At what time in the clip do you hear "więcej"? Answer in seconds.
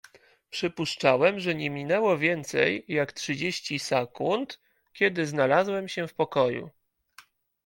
2.17-2.85